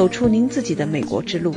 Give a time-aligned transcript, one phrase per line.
[0.00, 1.54] 走出您自己的美国之路。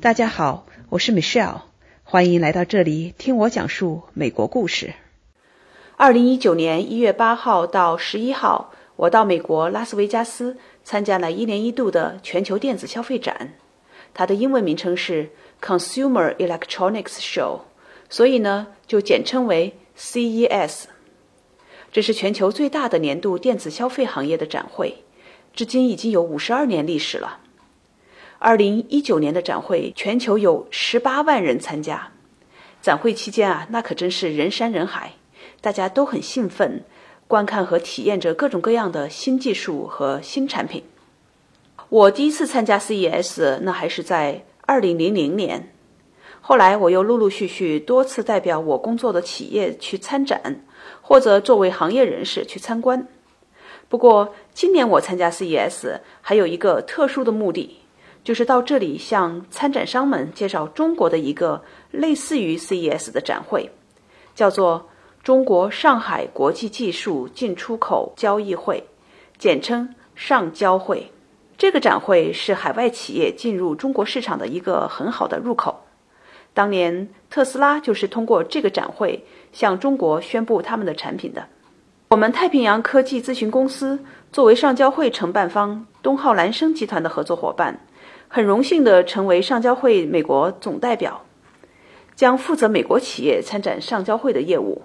[0.00, 1.60] 大家好，我是 Michelle，
[2.02, 4.94] 欢迎来到这里听我讲述美国故事。
[5.96, 13.54] 二零一九年一月八号到十一号，我到美国拉斯维加斯参加了一年一度的全球电子消费展，
[14.12, 15.30] 它的英文名称是
[15.62, 17.60] Consumer Electronics Show，
[18.10, 20.86] 所以呢就简称为 CES。
[21.92, 25.04] 这是全球最大的年度电子消费行业的展会，
[25.54, 27.38] 至今已经有五十二年历史了。
[28.38, 32.10] 二零一九年的展会，全球有十八万人参加。
[32.82, 35.12] 展会期间啊，那可真是人山人海，
[35.60, 36.84] 大家都很兴奋，
[37.26, 40.82] 观看和体验着各种各样的新技术和新产品。
[41.88, 45.72] 我第一次参加 CES，那还是在二零零零年。
[46.40, 50.62] 后来我又陆陆续续多次代表我工作的企业去参展，
[51.00, 53.06] 或者作为行业人士去参观。
[53.94, 57.78] 不过今年我参加 CES 还有一个特殊的目的。
[58.24, 63.70] 就是到这里向参展商们介绍中国的一个类似于 CES 的展会，
[64.34, 64.88] 叫做
[65.22, 68.82] 中国上海国际技术进出口交易会，
[69.38, 71.12] 简称上交会。
[71.56, 75.84] 这个展会是海外企业进入中国市场的一个很好的入口。
[76.52, 81.46] 当年特斯拉就是通过这个展会向中国宣布他们的产品的。
[82.14, 83.98] 我们太平洋科技咨询公司
[84.30, 87.80] 作为上交会承办方东浩兰生集团的合作伙伴。
[88.28, 91.24] 很荣幸的成为上交会美国总代表，
[92.14, 94.82] 将负责美国企业参展上交会的业务。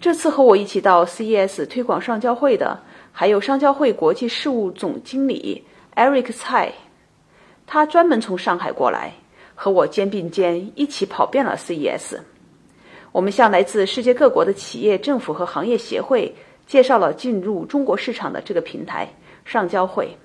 [0.00, 5.64] 这次和我一起到 CES 推广上交会的，还有上交会国际事务总经理
[5.96, 6.74] Eric 蔡，
[7.66, 9.14] 他专门从上海过来，
[9.56, 12.20] 和我肩并肩一起跑遍了 CES。
[13.18, 16.32] 我们向来自世界各国的企业、政府和行业协会
[16.68, 19.08] 介绍了进入中国市场的这个平台
[19.44, 20.16] 上交会。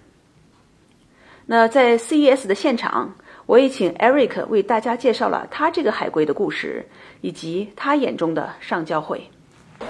[1.48, 3.12] 那在 CES 的现场，
[3.48, 6.86] 我也请 Eric 为大家介绍了他这个海归的故事，
[7.22, 9.28] 以及他眼中的上交会。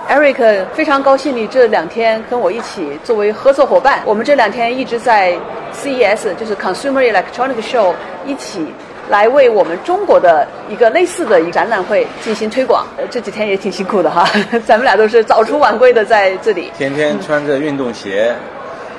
[0.08, 4.02] Eric，非常高兴你这两天跟我一起作为合作伙伴。
[4.06, 5.38] 我们这两天一直在
[5.74, 7.94] CES，就是 Consumer Electronic Show，
[8.26, 8.66] 一起
[9.10, 12.86] 来为我们中国的一个类似的一个展览会进行推广。
[13.10, 14.28] 这几天也挺辛苦的哈，
[14.66, 18.36] 咱们俩都是早出晚归的在这里，天天穿着运动鞋。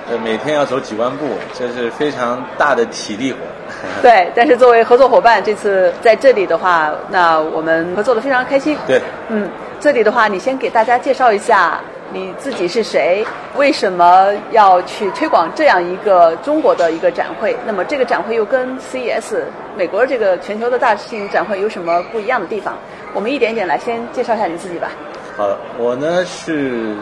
[0.07, 1.25] 呃，每天要走几万步，
[1.59, 3.39] 这是非常大的体力活。
[4.03, 8.77] 对，但是作为合作伙伴，这次在这里的话，那我们合作的非常开心。
[8.87, 9.01] 对，
[9.31, 9.49] 嗯，
[9.81, 11.81] 这里的话，你先给大家介绍一下
[12.15, 13.27] 你自己是谁，
[13.57, 17.57] 为什么要去推广这样一个中国的一个展会？
[17.67, 19.43] 那么这个展会又跟 CES
[19.77, 22.79] 美国这个全球的大型展会有什么不一样的地方？
[23.13, 24.93] 我们一点一点来，先介绍一下你自己吧。
[25.37, 26.95] 好，我呢是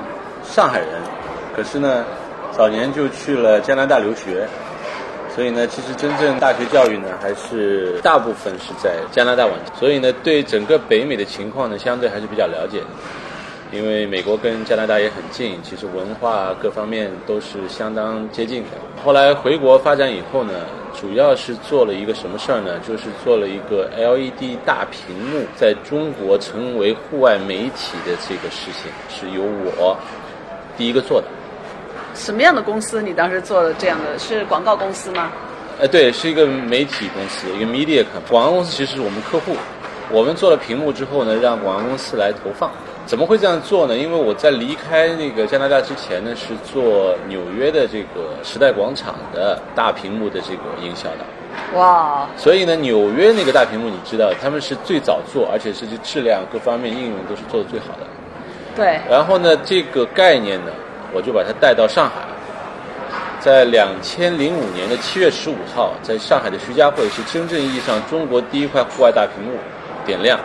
[0.42, 0.88] 上海人，
[1.54, 2.04] 可是呢。
[2.54, 4.46] 早年就去了加拿大留学，
[5.34, 9.74] 所以呢，其实真正大学教育呢，还是大部分是在加拿大完成。
[9.74, 12.86] 所以呢，对整个北美的情况呢，相对还是比较了解的。
[13.72, 18.68] 因为美国跟加拿大也很近，其实文化各方面都是相当接近的。
[19.02, 20.52] 后来回国发展以后呢，
[21.00, 22.78] 主要是做了一个什么事儿呢？
[22.86, 29.96] 就是做了一个 LED 大屏幕在中国成为户外媒体的这个事情，是由我
[30.76, 31.26] 第一个做的。
[32.14, 33.00] 什么样的公司？
[33.00, 35.32] 你当时做的这样的是广告公司吗？
[35.80, 39.56] 呃，对，是一个媒体公司，一个 media 广告公司，其实是我们客户。
[40.10, 42.70] 我们做了屏幕之后呢，让广告公司来投放。
[43.04, 43.96] 怎么会这样做呢？
[43.96, 51.78] 因为我在离开那个加拿大之前呢，是做纽约的这个时代广场的大屏幕的这个营销的。
[51.78, 52.26] 哇！
[52.36, 58.06] 所以呢，纽约那个大屏幕，你知道，他们是最早做，而且是这质量各方面应用都是做的最好的。
[58.74, 58.98] 对。
[59.10, 60.72] 然后呢，这个概念呢？
[61.14, 62.22] 我就把它带到上海，
[63.38, 69.58] 在两千零五年的七月十五号，在上海的徐家汇是真正意义上中国第一块户外大屏幕
[70.06, 70.40] 点亮，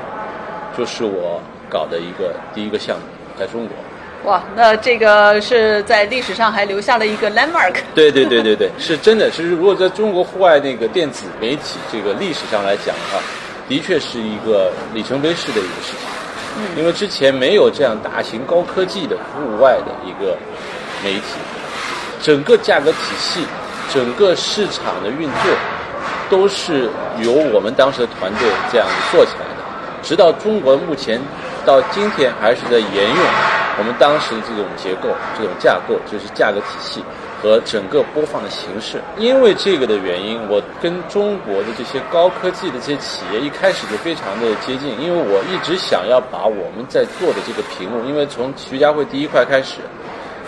[0.77, 3.03] 就是我搞的一个第一个项目，
[3.39, 3.75] 在中国。
[4.23, 7.75] 哇，那这个是在历史上还留下了一个 landmark。
[7.93, 9.29] 对对对对对，是真的。
[9.29, 13.23] 其实如果在中国户外那个电子媒体这个历史上来讲的话，
[13.69, 16.07] 的确是一个里程碑式的一个事情。
[16.75, 20.35] 因为之前没有这样大型高科技的户外的一个
[21.03, 21.37] 媒体，
[22.19, 23.45] 整个价格体系、
[23.93, 25.51] 整个市场的运作，
[26.31, 26.89] 都是
[27.21, 29.63] 由我们当时的团队这样做起来的。
[30.01, 31.21] 直到中国目前
[31.67, 33.25] 到今天还是在沿用
[33.77, 37.03] 我们当时的这种结构、这种架构，就是价格体系。
[37.39, 49.81] 和整个播放的形式，因为这个的原因，我跟中国的这些高科技的这些企业一开始就非常的接近，因为我一直想要把我们在做的这个屏幕，因为从徐家汇第一块开始，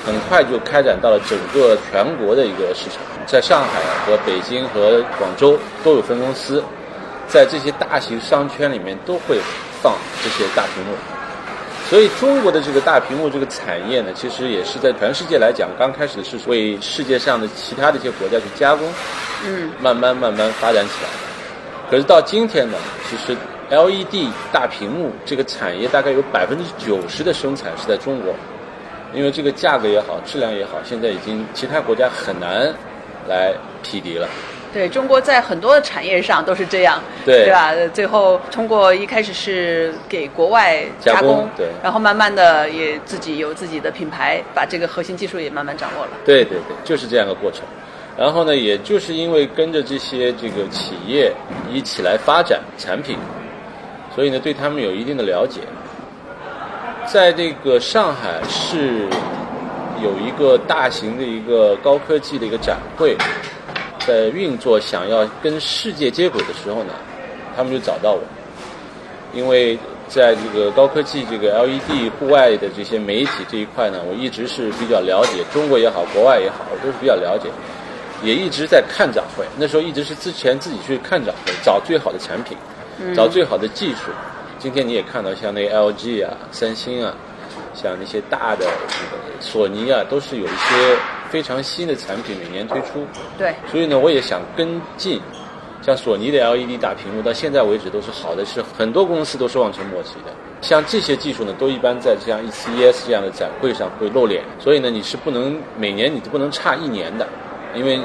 [0.04, 6.64] 很快就开展到了整个全国的一个市场，在上海和北京和广州都有分公司，
[7.30, 9.40] 在这些大型商圈里面都会
[9.82, 10.94] 放这些大屏幕。
[11.90, 18.88] 所以中国的这个大屏幕这个产业呢，其实也是在全世界来讲，刚开始是为世界上的其他的一些国家去加工，
[19.44, 21.90] 嗯，慢慢慢慢发展起来的。
[21.90, 22.78] 可是到今天呢，
[23.10, 23.36] 其实
[23.72, 28.36] LED 大屏幕这个产业大概有百分之九十的生产是在中国，
[29.12, 32.72] 因为这个价格也好，质量也好，现在已经其他国家很难
[33.28, 33.52] 来
[33.82, 34.28] 匹敌了。
[34.74, 37.74] 对中国在很多的产业上都是这样，对对吧？
[37.94, 46.12] 最后通过一开始是给国外加加工对然后慢慢的也自己有自己的品牌，把这个核心技术也慢慢掌握了。
[46.26, 47.62] 对对对，就是这样一个过程。
[48.18, 51.34] 然后呢，也就是因为跟着这些这个企业
[51.72, 53.18] 一起来发展产品，
[54.14, 55.62] 所以呢，对他们有一定的了解。
[57.06, 59.08] 在这个上海市
[60.04, 63.16] 有一个大型的一个高科技的一个展会，
[64.10, 66.94] 在运作，想要跟世界接轨的时候呢，
[67.56, 68.22] 他们就找到我，
[69.32, 69.78] 因为
[70.08, 77.50] 在这个高科技这个 LED 户外的这些媒体这一块呢，我一直是比较了解，中国也好，国外也好，我都是比较了解，
[78.24, 79.46] 也一直在看展会。
[79.60, 82.58] 那时候一直是之前自己去看展会，找最好的产品，
[83.16, 84.10] 找最好的技术。
[84.58, 87.14] 今天你也看到，像那个 LG 啊、三星啊，
[87.76, 90.98] 像那些大的这个索尼啊，都是有一些
[91.30, 93.06] 非常新的产品每年推出。
[93.38, 95.22] 对，所以呢，我也想跟进，
[95.82, 100.32] 像索尼的 LED 大屏幕，到现在为止都是好的，是很多公司都是望尘莫及的。
[100.62, 107.26] 像这些技术呢，都一般在像 CES 这样的展会上会露脸，所以呢，你是不能每年你都不能差一年的，
[107.74, 108.00] 因为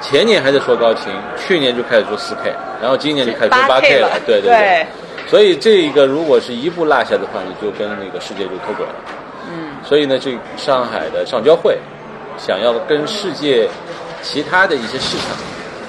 [0.00, 4.86] 前年还在说高清，去年就开始做 4K，然后今年就开始做 8K 了，对对对。
[5.26, 8.94] 所以这一个如果是一步落下的话，你就跟那个世界就脱轨了。
[9.50, 11.78] 嗯，所以呢，这上海的上交会
[12.38, 13.68] 想要跟世界
[14.22, 15.36] 其他的一些市场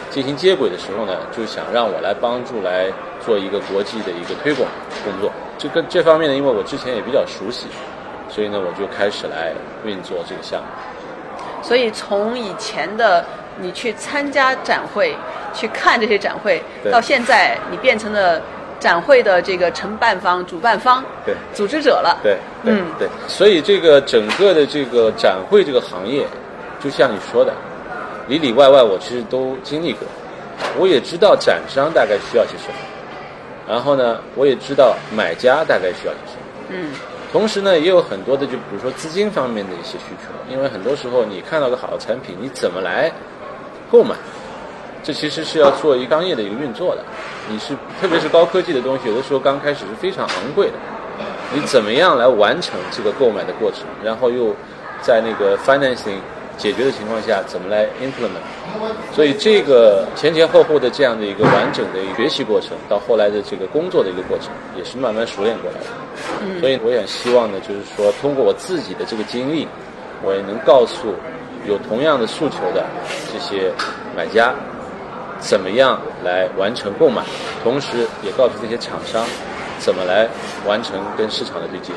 [0.09, 2.87] 进行接轨的时候呢，就想让我来帮助来
[3.23, 4.67] 做一个国际的一个推广
[5.03, 5.31] 工作。
[5.57, 7.67] 这个这方面呢，因为我之前也比较熟悉，
[8.27, 9.53] 所以呢，我就开始来
[9.85, 10.67] 运作这个项目。
[11.61, 13.23] 所以从以前的
[13.57, 15.15] 你去参加展会、
[15.53, 18.41] 去看这些展会，到现在你变成了
[18.79, 22.17] 展会的这个承办方、主办方、对组织者了。
[22.23, 26.25] 对，对嗯对，所以这个整个的这个展会这个行业，
[26.79, 27.53] 就像你说的，
[28.27, 30.07] 里里外外我其实都经历过，
[30.77, 32.73] 我也知道展商大概需要些什么，
[33.67, 36.41] 然后呢，我也知道买家大概需要些什么。
[36.69, 36.91] 嗯，
[37.31, 43.11] 同时呢，也有很多的，就比如说资金方面的一些需求，因为很多时候你看到个好的产品，你怎么来
[43.91, 44.15] 购买？
[45.03, 47.03] 这其实是要做一个商业的一个运作的。
[47.49, 50.73] 你是特别是高科技的东西，有的时候刚开始是非常昂贵的，
[51.53, 53.81] 你怎么样来完成这个购买的过程？
[54.03, 54.55] 然后又
[55.01, 56.19] 在那个 financing
[56.57, 58.29] 解决的情况下，怎么来 implement？
[59.13, 65.85] 所以这个前前后后的这样的一个完整的一个学习过程，到后来的这个工作的一个过程，也是慢慢熟练过来的。
[66.41, 69.65] 嗯所以我也希望呢，就是说通过我自己的这个经历，
[70.21, 71.15] 我也能告诉
[71.65, 72.85] 有同样的诉求的
[73.31, 73.71] 这些
[74.15, 74.53] 买家，
[75.39, 77.23] 怎么样来完成购买，
[77.63, 79.25] 同时也告诉这些厂商
[79.79, 80.27] 怎么来
[80.65, 81.91] 完成跟市场的对接。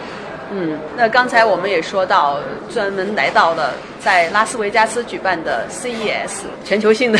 [0.54, 2.38] 嗯，那刚才我们也说到，
[2.70, 7.18] 专门来到了在拉斯维加斯举办的 CES 全球性的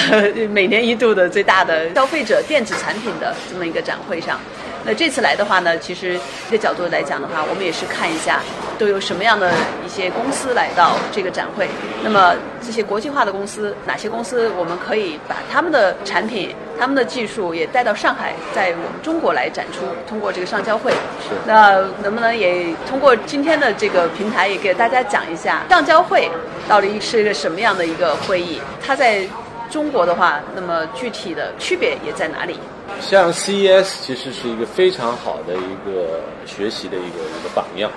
[0.51, 4.39] 每年一度的最大的消费者电子产品的这么一个展会上。
[4.85, 6.21] 那这次来的话呢，其实
[6.51, 8.41] 这个角度来讲的话，我们也是看一下
[8.79, 9.53] 都有什么样的
[9.85, 11.69] 一些公司来到这个展会。
[12.03, 19.81] 那么这些国际化的公司，哪些公司我们可以把他们的产品、他们的技术也带到上海，在我们中国来展出？
[20.09, 26.31] 通过这个上交会，是那能不能也通过今天的这个平台，也给大家讲一下上交会
[26.69, 28.61] 到底是一个什么样的一个会议？
[28.85, 29.27] 它在
[29.71, 32.59] 中国的话，那么具体的区别也在哪里？
[33.01, 37.91] 像 CES 其实是一个非常好的一个学习的一个一个榜样，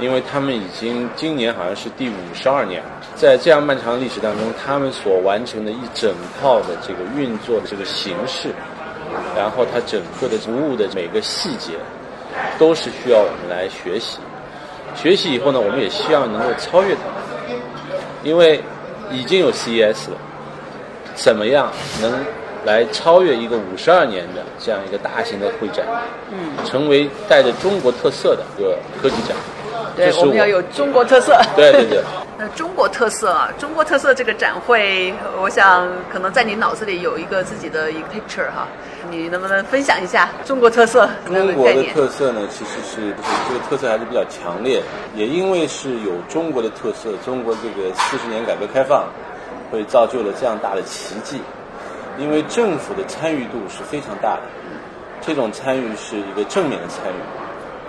[0.00, 8.50] 因为他们已经今年好像是第五十二年了，在这样漫长的历史当中，他们所完成的一整套的这个运作的这个形式，
[9.36, 11.72] 然后它整个的服务的每个细节，
[12.58, 14.18] 都是需要我们来学习。
[14.94, 17.02] 学习以后呢，我们也希望能够超越它
[17.50, 17.60] 们，
[18.22, 18.62] 因为
[19.10, 20.16] 已经有 CES 了，
[21.14, 22.24] 怎么样能
[22.64, 25.84] 来超越一个五十二年的这样一个大型的会展，
[26.30, 29.36] 嗯，成为带着中国特色的一个科技展。
[29.98, 31.38] 对我们要有中国特色。
[31.56, 32.02] 对对对，
[32.38, 38.66] 那中国特色啊，中国特色这个展会，我想可能在你脑子里有一个自己的一个 picture 哈，
[39.10, 41.08] 你能不能分享一下中国特色？
[41.26, 43.14] 中国的特色呢，其实是
[43.48, 44.82] 这个特色还是比较强烈，
[45.14, 49.04] 也因为是有中国的特色，中国这个四十年改革开放，
[49.70, 51.40] 会造就了这样大的奇迹，
[52.18, 54.42] 因为政府的参与度是非常大的，
[55.20, 57.16] 这种参与是一个正面的参与，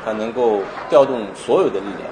[0.05, 2.09] 它能够调动所有的力量，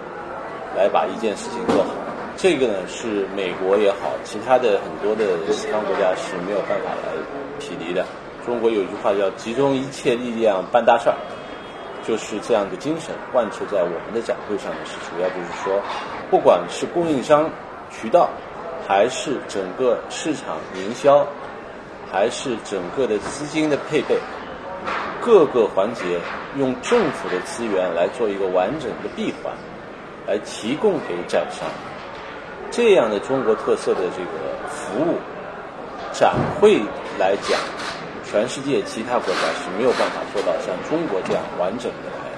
[0.76, 1.90] 来把一件事情做好。
[2.36, 7.14] 这个呢是美国也好，其他的很多的西方国家是没有办法来
[7.60, 8.06] 匹敌的。
[8.46, 11.16] 中国有一句话叫“集中一切力量办大事儿”，
[12.08, 14.78] 就是这样的精神贯彻在我们的展会上的。
[14.86, 15.82] 是主要就是说，
[16.30, 17.50] 不管是供应商
[17.90, 18.30] 渠道，
[18.88, 21.28] 还是整个市场营销，
[22.12, 24.16] 还是整个的资金的配备，
[25.28, 26.18] 各个环节
[26.58, 29.52] 用政府的资源来做一个完整的闭环，
[30.26, 31.68] 来提供给展商。
[32.72, 34.32] 这样的中国特色的这个
[34.70, 35.18] 服务
[36.14, 36.80] 展会
[37.20, 37.60] 来讲，
[38.24, 42.32] 全世界其他国家是没有办法做到像中国这样完整的来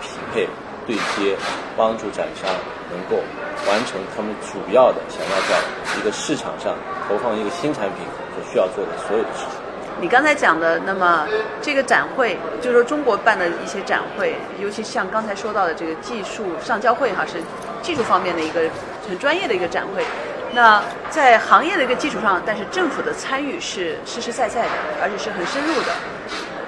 [0.00, 0.48] 匹配
[0.86, 1.36] 对接，
[1.76, 2.48] 帮助展商
[2.90, 3.22] 能够
[3.68, 5.60] 完成他们主要的想要在
[6.00, 6.74] 一个市场上
[7.06, 9.59] 投放一个新产品所需要做的所有的事情。
[10.00, 11.26] 你刚才讲的，那么
[11.60, 17.42] 这个展会，就是说中国办的一些展会，尤其像刚才说到的这个技术上交会哈，是
[17.82, 18.62] 技术方面的一个
[19.08, 20.04] 很专业的一个展会。
[20.52, 24.70] 那在行业的一个基础上，但是政府的参与是实实在在的，
[25.02, 25.92] 而且是很深入的。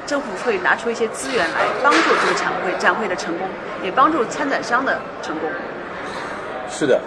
[0.06, 3.48] 政府会拿出一些资源来帮助这个展会展会的成功，
[3.82, 5.48] 也帮助参展商的成功。
[6.68, 7.00] 是的，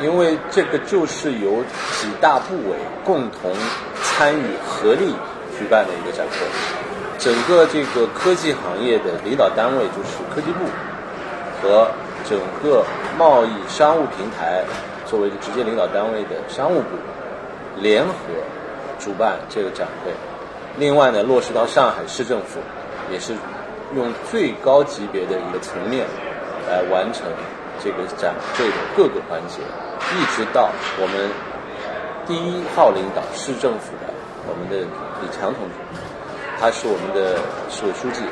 [0.00, 3.54] 因为这个就是由几大部委共同
[4.02, 5.14] 参与合力。
[5.58, 6.46] 举办的一个展会，
[7.18, 10.64] 整个这个科技行业的领导单位就是科技部，
[11.60, 11.90] 和
[12.24, 12.84] 整个
[13.18, 14.62] 贸易商务平台
[15.04, 16.96] 作为直接领导单位的商务部
[17.76, 18.14] 联合
[18.98, 20.12] 主办这个展会。
[20.76, 22.60] 另外呢，落实到上海市政府，
[23.10, 23.32] 也是
[23.96, 26.06] 用最高级别的一个层面
[26.68, 27.24] 来完成
[27.82, 29.58] 这个展会的各个环节，
[30.14, 31.30] 一直到我们
[32.26, 34.14] 第一号领导市政府的
[34.48, 34.88] 我们的。
[35.20, 35.74] 李强同志，
[36.60, 38.22] 他是我们的市委书记，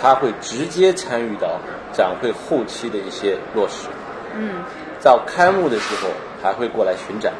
[0.00, 1.60] 他会直接参与到
[1.92, 3.88] 展会后期的一些落实。
[4.34, 4.64] 嗯，
[5.02, 6.08] 到开幕的时候
[6.42, 7.30] 还会过来巡展。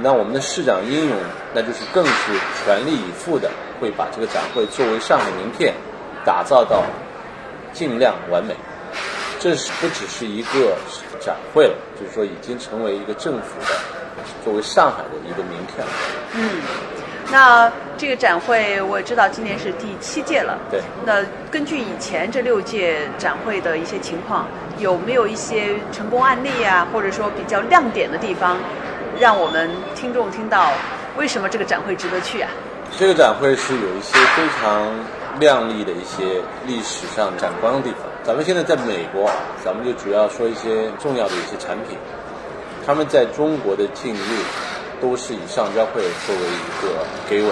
[0.00, 1.16] 那我们的市长英勇，
[1.52, 2.32] 那就是更是
[2.64, 5.74] 全力以赴的，会把这个展会作为上海名片，
[6.24, 6.84] 打造到
[7.72, 8.54] 尽量完美。
[9.40, 10.78] 这是不只是一个
[11.18, 15.92] 展会了，就是说已经成为一个政府的作为上海的一个名片了。
[16.34, 16.48] 嗯。
[17.30, 20.58] 那这个展会我知道今年是第七届了。
[20.70, 20.80] 对。
[21.04, 24.46] 那根据以前这六届展会的一些情况，
[24.78, 28.56] 有没有一些成功案例啊，或者说比较亮点的地方，
[29.18, 30.72] 让我们听众听到
[31.18, 32.48] 为什么这个展会值得去啊？
[32.98, 34.88] 这个展会是有一些非常
[35.38, 38.00] 亮丽的一些历史上闪光的地方。
[38.22, 39.30] 咱们现在在美国，
[39.62, 41.98] 咱们就主要说一些重要的一些产品，
[42.86, 44.20] 他们在中国的进入。
[45.00, 47.48] 都是以上交会作为一个给尾。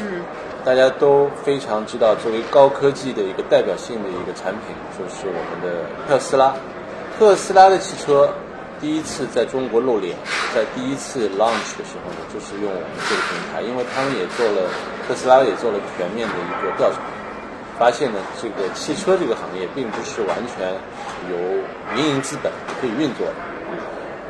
[0.00, 0.24] 嗯，
[0.64, 6.54] 大家都非常知道，作为高科技的一个代表性的一个产品，就是我们的特斯拉。
[7.18, 8.32] 特斯拉的汽车
[8.80, 10.16] 第一次在中国露脸，
[10.54, 14.68] 在第一次 launch 的时候呢，就是用我们这个平台，因为他们也做了
[15.06, 16.98] 特斯拉也做了全面的一个调查，
[17.78, 20.72] 发现呢，这个汽车这个行业并不是完全
[21.30, 21.36] 由
[21.94, 23.34] 民营资本可以运作的。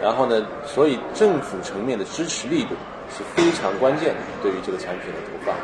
[0.02, 2.75] 然后呢，所以政府层面的支持力度
[3.16, 5.54] 是非常关键的，对于这个产品的投放，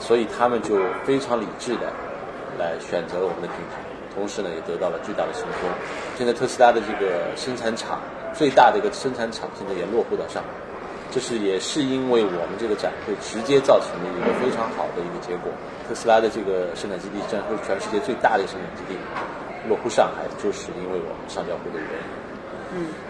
[0.00, 1.92] 所以他们就非常理智的
[2.58, 3.78] 来选择了我们的平台，
[4.12, 5.70] 同时呢也得到了巨大的成功。
[6.18, 8.00] 现在特斯拉的这个生产厂
[8.34, 10.48] 最大的一个生产厂现在也落户到上海，
[11.12, 15.52] 这是也是因为我们这个展会直接造成的一个非常好的一个结果。
[15.86, 18.98] 特斯拉的这个生产基地将会全世界最大的生产基地
[19.68, 22.23] 落户上海，就是因为我们上交会的原因。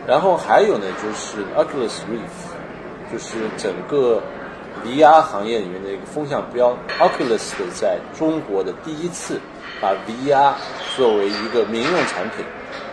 [0.07, 4.23] 然后还有呢，就是 Oculus Rift，就是整个
[4.85, 6.77] VR 行业里面的一个风向标。
[6.99, 9.41] Oculus 的在中国的第一次
[9.81, 10.53] 把 VR
[10.97, 12.45] 作为一个民用产品，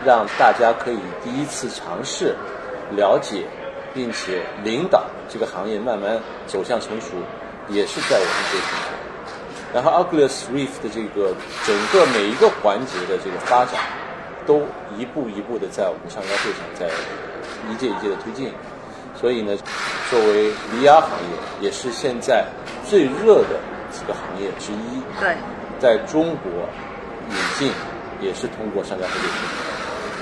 [0.06, 2.36] 让大家可以第一次尝试、
[2.96, 3.46] 了解，
[3.94, 7.08] 并且领导这个行业慢慢走向成熟，
[7.68, 8.58] 也是在我们这。
[9.74, 11.34] 然后 Oculus Rift 的这个
[11.66, 13.76] 整个每一个环节的这个发展。
[14.46, 14.62] 都
[14.98, 16.90] 一步一步的在我们上交会上在
[17.70, 18.52] 一届一届的推进，
[19.16, 19.56] 所以呢，
[20.10, 22.46] 作为离压行业也是现在
[22.86, 23.60] 最热的
[23.92, 25.02] 几个行业之一。
[25.20, 25.36] 对，
[25.80, 26.52] 在中国
[27.30, 27.72] 引进
[28.20, 29.12] 也是通过上交会，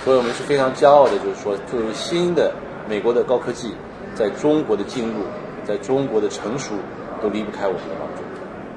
[0.04, 2.54] 所以我们是非常骄傲的，就是说作为新的
[2.88, 3.74] 美国的高科技
[4.16, 5.24] 在中国的进入，
[5.66, 6.74] 在中国的成熟，
[7.22, 8.24] 都离不开我们的帮助。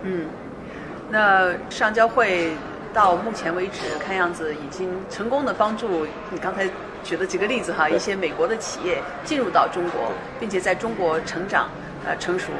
[0.04, 0.26] 嗯，
[1.10, 2.52] 那上交会
[2.92, 6.68] 到目前为止，看样子已经成功的帮助你刚才
[7.02, 11.68] 举的几个例子哈，一些美国的企业进入到中国，并且在中国成长
[12.06, 12.52] 呃成熟。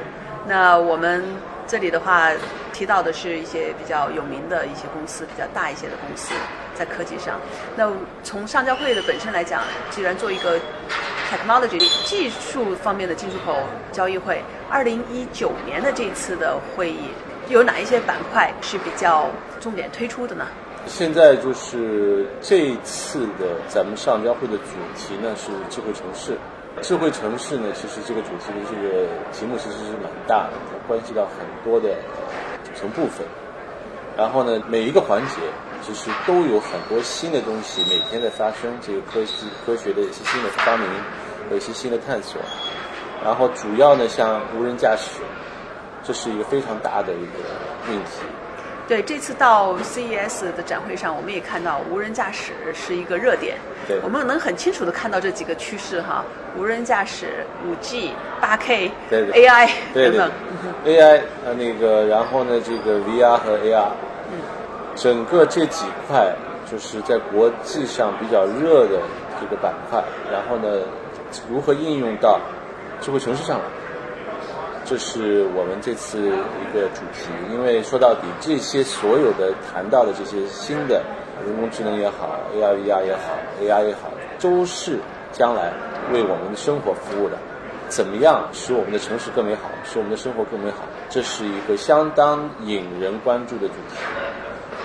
[0.47, 1.25] 那我们
[1.67, 2.31] 这里的话
[2.73, 6.35] 提到的是一些比较有名的一些公司，比较大一些的公司
[6.75, 7.39] 在科技上。
[7.77, 7.89] 那
[8.25, 10.59] 从上交会的本身来讲，既然做一个
[11.31, 13.59] technology 技术方面的进出口
[13.93, 17.11] 交易会，二零一九年的这次的会议
[17.49, 19.27] 有哪一些板块是比较
[19.61, 20.47] 重点推出的呢？
[20.87, 26.37] 现在就是这一次的咱们上交会的主题呢是智慧城市。
[26.81, 31.95] 智慧城市呢，其实这个主题的这个题目其实是蛮大的，它关系到很多的
[32.65, 33.27] 组成部分。
[34.17, 35.37] 然后呢，每一个环节
[35.83, 40.87] 其实都有很多新的东西每天在发生，这个科技科学的一些新的发明
[41.49, 42.41] 和一些新的探索。
[43.23, 45.21] 然后主要呢，像无人驾驶，
[46.03, 47.43] 这是一个非常大的一个
[47.89, 48.23] 命题。
[48.89, 53.57] 对，这次到 CES 的展会上，我们也看到无人驾驶是一个热点。
[53.87, 56.25] 对，我们能很清楚的看到这几个趋势哈，
[56.59, 60.31] 无人驾驶、五 G、八 K、AI 等等。
[60.85, 63.87] AI 呃那个，然后呢这个 VR 和 AR，
[64.33, 64.39] 嗯，
[64.97, 66.35] 整个这几块
[66.71, 69.01] 就是在国际上比较热的
[69.41, 70.81] 这个板块，然后呢
[71.49, 72.41] 如何应用到
[73.01, 73.65] 智慧城市上来？
[74.85, 81.03] 这是我们这次一个主题，因为说到底，这些所有的谈到的这些新的
[81.45, 84.11] 人工智能也好，AR、VR 也好，AI 也好，
[84.41, 84.99] 都是
[85.33, 85.73] 将来
[86.12, 87.39] 为我们的生活服务的。
[87.89, 90.79] 怎么样使我们的城市更美好，使我们的生活更美好？
[91.09, 93.97] 这是一个相当引人关注的主题。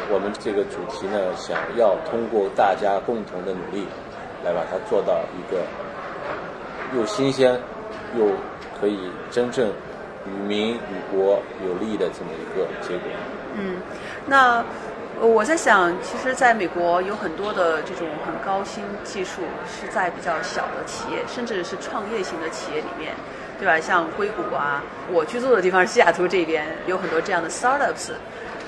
[0.10, 3.88] 我们这个主题呢，想要通过大家共同的努力，
[4.46, 5.64] 来把它做到一个
[6.96, 7.60] 又新鲜
[8.18, 8.26] 又
[8.80, 9.00] 可以
[9.32, 9.72] 真正。
[10.28, 10.80] 与民与
[11.12, 13.10] 国有利的这么一个结果。
[13.56, 13.78] 嗯，
[14.26, 14.64] 那
[15.20, 23.14] 我在想，其实在美国有很多的这种很高新技术是在比较小的企业，甚至是创业型的企业里面，
[23.58, 23.80] 对吧？
[23.80, 28.12] 像硅谷啊，我居住的地方是西雅图这边，有很多这样的 startups。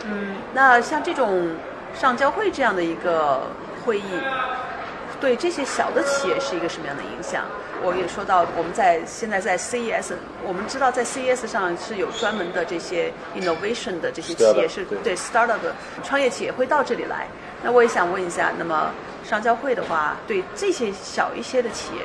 [0.05, 1.49] 嗯，那像这种
[1.93, 3.41] 上交会这样的一个
[3.85, 4.03] 会议。
[5.19, 7.43] 对这些小的企业是一个什么样的影响？
[7.81, 10.11] 我也说到，我们在现在在 CES，
[10.45, 15.59] 我们知道在 CES 上是有专门的这些 innovation 的这些企业，是对 startup
[16.03, 17.27] 创业企业会到这里来。
[17.63, 18.91] 那我也想问一下，那么
[19.23, 22.01] 商交会的话，对这些小一些的企业，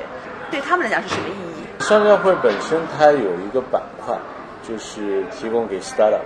[0.49, 1.83] 对他们来讲是什么意义？
[1.83, 4.17] 商交会本身它有一个板块，
[4.65, 6.21] 就是提供给 startup，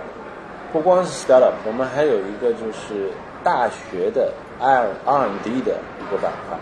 [0.72, 3.10] 不光是 startup，我们还有一个就是
[3.42, 6.56] 大学的 R R&D 的一个板块。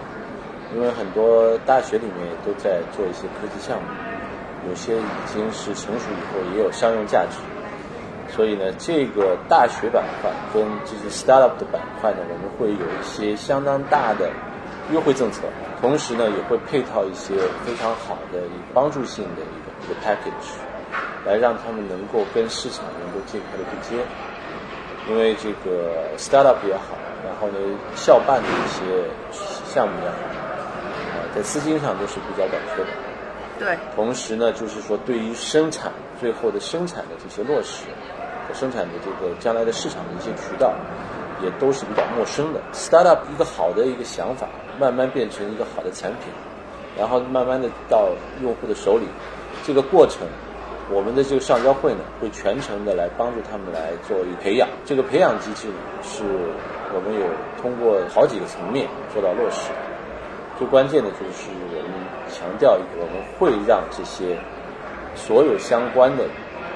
[0.75, 3.89] 因为很多大学里面都在做一些科技项目，
[4.69, 7.39] 有些已经是成熟以后也有商用价值，
[8.37, 14.29] 所以呢，这个大学板块跟这些 startup 的板块呢，我们会有一些相当大的
[14.93, 15.43] 优惠政策，
[15.81, 20.53] 同时呢，也会配套一些非常好的一个帮助性的一个一个 package，
[21.25, 24.05] 来让他们能够跟市场能够尽快的对接，
[25.09, 26.93] 因为这个 startup 也好，
[27.25, 27.59] 然后呢，
[27.97, 29.09] 校办的一些
[29.65, 30.17] 项目也好。
[31.39, 32.89] 在资金上都是比较短缺的，
[33.61, 33.79] 对。
[33.95, 37.85] 同时呢，就是说对于生产最后的生产的这些落实
[38.49, 40.75] 和生产的这个将来的市场的一些渠道，
[41.41, 42.61] 也都是比较陌生的。
[42.73, 44.49] Startup 一个好的一个想法，
[44.81, 46.33] 慢慢变成一个好的产品，
[46.99, 48.09] 然后慢慢的到
[48.43, 49.07] 用户的手里，
[49.65, 50.27] 这个过程，
[50.91, 54.69] 我们的这个上交会呢，会全程的来帮助他们来做一培养。
[54.85, 56.25] 这个培养机制呢是
[56.93, 57.27] 我们有
[57.63, 59.71] 通过好几个层面做到落实。
[60.59, 61.95] 最关键的就是我们
[62.29, 64.37] 强调，我们会让这些
[65.15, 66.25] 所有相关的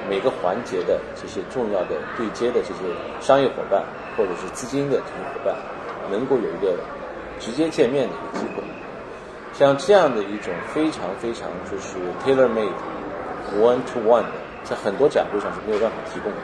[0.09, 2.81] 每个环节的这些重要的对接的这些
[3.21, 3.83] 商业伙伴，
[4.17, 5.57] 或者是资金的这些伙伴，
[6.13, 6.79] 能够有一个
[7.41, 8.63] 直接见面的一个机会。
[9.53, 12.71] 像这样的一种非常非常就是 tailor made
[13.61, 16.39] one to one 的，在很多展会上是没有办法提供的。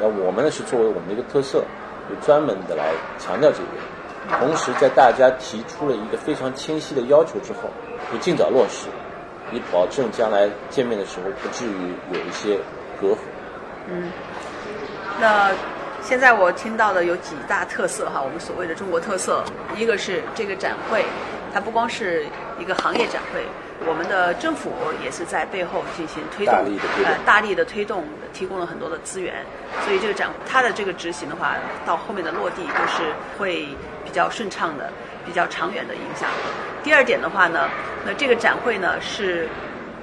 [0.00, 1.64] 那我们呢是作为我们的一个特色，
[2.10, 3.78] 就专门的来强调这一点。
[4.38, 7.68] 同时，在大家提出了一个非常清晰的要求之后，
[8.10, 8.86] 会尽早落实，
[9.52, 12.58] 以保证将来见面的时候不至于有一些
[13.00, 13.16] 隔阂。
[13.88, 14.10] 嗯，
[15.20, 15.50] 那
[16.00, 19.42] 现在我听到的有几大特色哈，我们所谓的中国特色，
[19.76, 21.04] 一个是这个展会
[21.52, 22.24] 它不光是
[22.58, 23.44] 一个行业展会，
[23.86, 29.34] 我们的政府也是在背后进行推动，大力的推动呃，大力的推动，提供了很多的资源，
[29.84, 33.02] 所以这个展它的这个执行的话，到后面的落地都是
[33.36, 33.68] 会
[34.12, 34.92] 比较顺畅的，
[35.24, 36.28] 比较长远的影响。
[36.84, 37.66] 第二点的话呢，
[38.04, 39.48] 那这个展会呢是。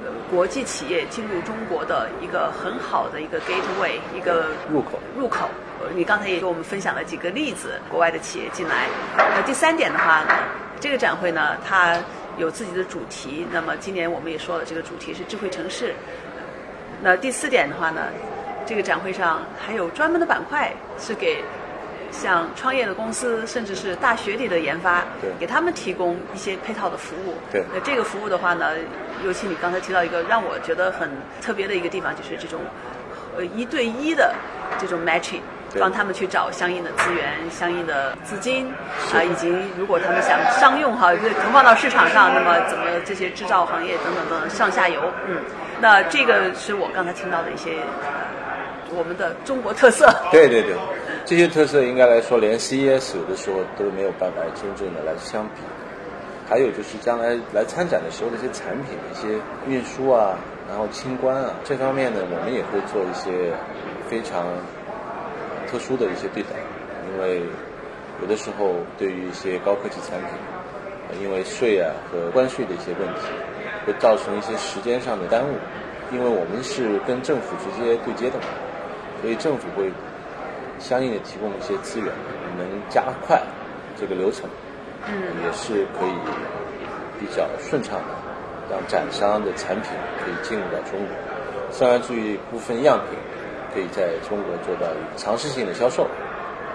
[0.02, 5.50] 呃国际企业进入中国的一个很好的一个 gateway，一个入口入口。
[5.82, 8.86] 呃你刚才也给我们分享了几个例子，国外的企业进来。
[9.18, 10.34] 那第三点的话呢，
[10.80, 11.98] 这个展会呢，它
[12.38, 13.46] 有自己的主题。
[13.52, 15.94] 那么今年我们也说了，这个主题是智慧城市。
[17.02, 18.04] 那第四点的话呢，
[18.66, 21.44] 这个展会上还有专门的板块是给
[22.12, 25.04] 像创业的公司，甚至是大学里的研发，
[25.40, 27.36] 给他们提供一些配套的服务。
[27.52, 28.72] 对那这个服务的话呢，
[29.24, 31.10] 尤其你刚才提到一个让我觉得很
[31.42, 32.60] 特别的一个地方，就是这种
[33.38, 34.34] 呃一对一的
[34.80, 35.42] 这种 matching。
[35.80, 38.74] 帮他们去找相应的资源、相应的资金
[39.14, 45.38] 啊，以及如果他们想商用哈，就投放到市场上，那么怎么这些制造行业等等等等上下游，嗯，
[45.80, 48.10] 那这个是我刚才听到的一些呃
[48.96, 50.12] 我们的中国特色。
[50.32, 50.74] 对对对，
[51.26, 55.62] 这些特色应该来说，连 CES 有的时候都没有办法真正的来相比。
[56.50, 60.36] 还有就是将来来参展的时候的一些产品、一些运输啊，
[60.68, 63.54] 然后清关啊这方面呢，我们也会做一些
[64.10, 64.48] 非常
[65.70, 66.50] 特殊的一些对待，
[67.14, 67.44] 因为
[68.20, 73.30] 有的时候对于一些高科技产品，因为税啊和关税的一些问题，
[73.86, 75.54] 会造成一些时间上的耽误，
[76.12, 78.50] 因为我们是跟政府直接对接的嘛，
[79.22, 79.92] 所以政府会
[80.80, 82.12] 相应的提供一些资源，
[82.58, 83.42] 能加快
[84.00, 84.50] 这个流程，
[85.08, 85.14] 嗯。
[85.44, 86.14] 也是可以
[87.20, 88.16] 比较顺畅的，
[88.72, 89.92] 让展商的产品
[90.24, 91.10] 可以进入到中国，
[91.72, 93.18] 虽然注意部分样品
[93.74, 94.88] 可以在中国做到
[95.18, 96.08] 尝试性的销售，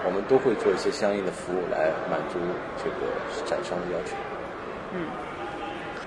[0.05, 2.39] 我们都会做一些相应的服务来满足
[2.77, 3.11] 这个
[3.45, 4.15] 展商的要求。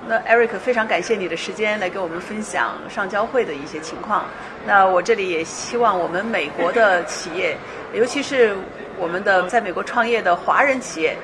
[0.09, 4.25] 那 Eric 非常感谢你的时间来给我们分享上交会的一些情况。
[4.67, 7.55] 那我这里也希望我们美国的企业，
[7.93, 8.57] 尤其是
[8.99, 11.15] 我们的在美国创业的华人企业，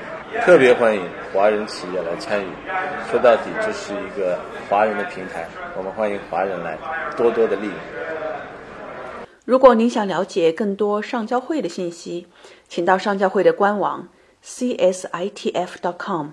[0.45, 2.49] 特别欢迎华人企业来参与。
[3.11, 6.77] 说到底，这是一个华人的平台，我们欢迎华人来
[7.17, 7.75] 多多的利用。
[9.47, 12.27] 如果您想了解更多上交会的信息，
[12.69, 14.09] 请到上交会的官网
[14.45, 16.29] csitf.com。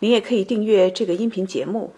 [0.00, 1.92] 您也可以订阅这个音频节目。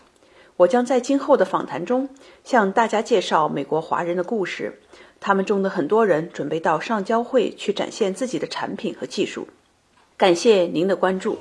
[0.59, 2.11] 我将在今后的访谈中
[2.45, 4.81] 向大家介绍美国华人的故事，
[5.19, 9.49] 他们中的很多人准备到上交会去展现自己的产品和技术。
[10.17, 11.38] 感谢您的关注。